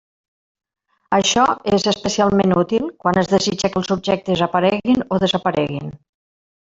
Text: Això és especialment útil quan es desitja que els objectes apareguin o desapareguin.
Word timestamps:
Això 1.17 1.43
és 1.79 1.85
especialment 1.91 2.55
útil 2.61 2.89
quan 3.05 3.21
es 3.23 3.29
desitja 3.35 3.71
que 3.75 3.79
els 3.83 3.93
objectes 3.97 4.43
apareguin 4.47 5.05
o 5.17 5.21
desapareguin. 5.27 5.95